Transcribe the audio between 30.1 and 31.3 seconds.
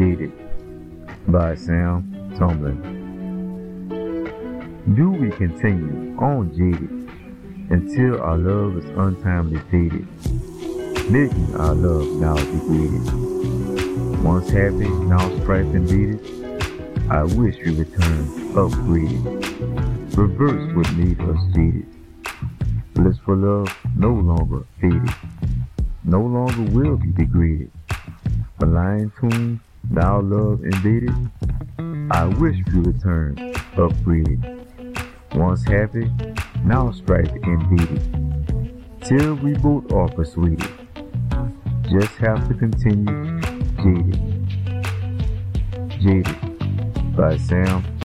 love invaded.